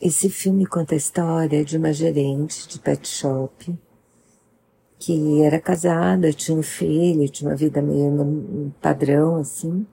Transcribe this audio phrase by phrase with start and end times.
[0.00, 3.78] Esse filme conta a história de uma gerente de pet shop
[4.98, 9.86] que era casada, tinha um filho, tinha uma vida meio padrão assim.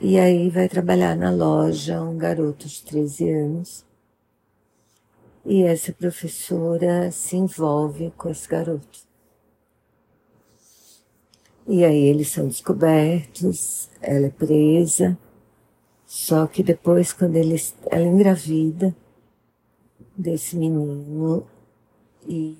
[0.00, 3.84] E aí vai trabalhar na loja um garoto de 13 anos.
[5.44, 9.06] E essa professora se envolve com esse garoto.
[11.68, 15.16] E aí eles são descobertos, ela é presa,
[16.06, 18.94] só que depois, quando eles, ela engravida
[20.16, 21.44] desse menino
[22.26, 22.56] e,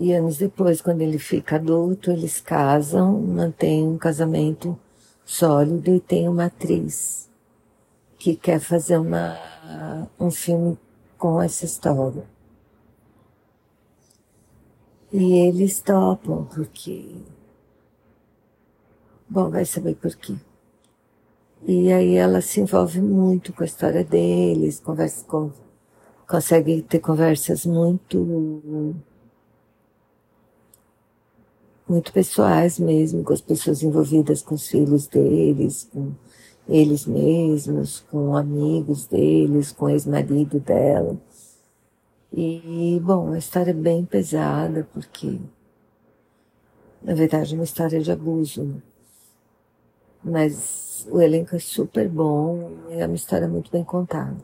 [0.00, 4.78] e anos depois, quando ele fica adulto, eles casam, mantêm um casamento
[5.24, 7.30] sólido e tem uma atriz
[8.18, 9.38] que quer fazer uma,
[10.18, 10.76] um filme
[11.16, 12.24] com essa história.
[15.12, 17.14] E eles topam, porque.
[19.38, 20.34] Bom, vai saber por quê.
[21.64, 25.52] E aí ela se envolve muito com a história deles, conversa com,
[26.26, 28.96] consegue ter conversas muito
[31.88, 36.10] muito pessoais mesmo, com as pessoas envolvidas com os filhos deles, com
[36.68, 41.16] eles mesmos, com amigos deles, com o ex-marido dela.
[42.32, 45.38] E, bom, a história é bem pesada, porque,
[47.00, 48.82] na verdade, é uma história de abuso, né?
[50.22, 54.36] Mas o elenco é super bom e é uma história muito bem contada.